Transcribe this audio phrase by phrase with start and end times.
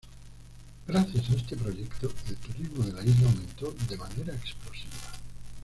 [0.87, 5.13] Gracias a este proyecto, el turismo de la isla aumentó de manera explosiva.